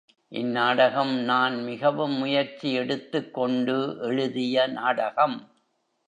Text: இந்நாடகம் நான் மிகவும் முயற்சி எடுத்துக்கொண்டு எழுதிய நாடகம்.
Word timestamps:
இந்நாடகம் 0.31 1.11
நான் 1.21 1.63
மிகவும் 1.63 2.15
முயற்சி 2.17 2.73
எடுத்துக்கொண்டு 2.73 3.75
எழுதிய 4.01 4.67
நாடகம். 4.67 5.37